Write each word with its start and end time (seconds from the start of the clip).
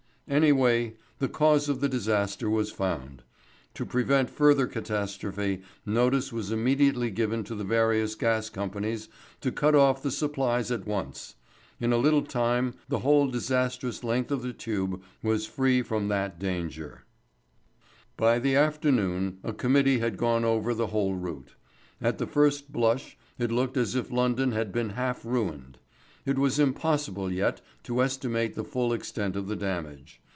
Anyway, 0.27 0.95
the 1.19 1.27
cause 1.27 1.67
of 1.67 1.81
the 1.81 1.89
disaster 1.89 2.49
was 2.49 2.71
found. 2.71 3.21
To 3.73 3.85
prevent 3.85 4.29
further 4.29 4.65
catastrophe 4.65 5.61
notice 5.85 6.31
was 6.31 6.53
immediately 6.53 7.11
given 7.11 7.43
to 7.43 7.53
the 7.53 7.65
various 7.65 8.15
gas 8.15 8.49
companies 8.49 9.09
to 9.41 9.51
cut 9.51 9.75
off 9.75 10.01
the 10.01 10.09
supplies 10.09 10.71
at 10.71 10.87
once. 10.87 11.35
In 11.81 11.91
a 11.91 11.97
little 11.97 12.21
time 12.21 12.75
the 12.87 12.99
whole 12.99 13.27
disastrous 13.29 14.05
length 14.05 14.31
of 14.31 14.41
the 14.41 14.53
tube 14.53 15.01
was 15.21 15.47
free 15.47 15.81
from 15.81 16.07
that 16.07 16.39
danger. 16.39 17.03
By 18.15 18.39
the 18.39 18.55
afternoon 18.55 19.37
a 19.43 19.51
committee 19.51 19.99
had 19.99 20.15
gone 20.15 20.45
over 20.45 20.73
the 20.73 20.87
whole 20.87 21.13
route. 21.15 21.55
At 21.99 22.19
the 22.19 22.27
first 22.27 22.71
blush 22.71 23.17
it 23.37 23.51
looked 23.51 23.75
as 23.75 23.95
if 23.95 24.09
London 24.13 24.53
had 24.53 24.71
been 24.71 24.91
half 24.91 25.25
ruined. 25.25 25.77
It 26.23 26.37
was 26.37 26.59
impossible 26.59 27.33
yet 27.33 27.61
to 27.81 28.03
estimate 28.03 28.53
the 28.53 28.63
full 28.63 28.93
extent 28.93 29.35
of 29.35 29.47
the 29.47 29.55
damage. 29.55 30.19